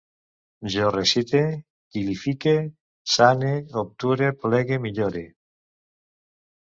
[0.75, 1.41] Jo recite,
[1.95, 2.53] quilifique,
[3.15, 3.51] sane,
[3.81, 5.23] obture, plegue, millore